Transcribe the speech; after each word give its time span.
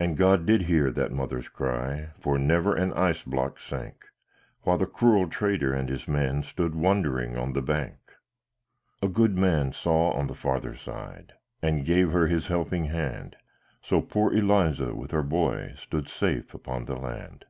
And 0.00 0.16
God 0.16 0.44
did 0.44 0.62
hear 0.62 0.90
that 0.90 1.12
mother's 1.12 1.48
cry, 1.48 2.08
For 2.18 2.36
never 2.36 2.74
an 2.74 2.92
ice 2.94 3.22
block 3.22 3.60
sank; 3.60 4.06
While 4.62 4.76
the 4.76 4.86
cruel 4.86 5.28
trader 5.28 5.72
and 5.72 5.88
his 5.88 6.08
men 6.08 6.42
Stood 6.42 6.74
wondering 6.74 7.38
on 7.38 7.52
the 7.52 7.62
bank. 7.62 8.16
A 9.00 9.06
good 9.06 9.38
man 9.38 9.72
saw 9.72 10.10
on 10.14 10.26
the 10.26 10.34
farther 10.34 10.74
side, 10.74 11.34
And 11.62 11.84
gave 11.84 12.10
her 12.10 12.26
his 12.26 12.48
helping 12.48 12.86
hand; 12.86 13.36
So 13.82 14.00
poor 14.02 14.32
Eliza, 14.32 14.96
with 14.96 15.12
her 15.12 15.22
boy, 15.22 15.74
Stood 15.78 16.08
safe 16.08 16.52
upon 16.52 16.86
the 16.86 16.96
land. 16.96 17.44